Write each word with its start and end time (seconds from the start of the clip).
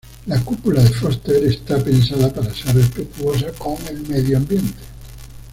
La 0.25 0.43
cúpula 0.43 0.81
de 0.81 0.89
Foster 0.89 1.43
está 1.43 1.77
pensada 1.83 2.33
para 2.33 2.51
ser 2.55 2.73
respetuosa 2.73 3.51
con 3.51 3.75
el 3.87 4.01
medio 4.07 4.37
ambiente. 4.37 4.79